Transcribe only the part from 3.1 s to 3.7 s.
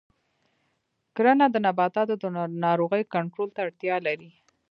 کنټرول ته